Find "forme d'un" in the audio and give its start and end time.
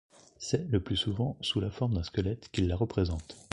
1.69-2.01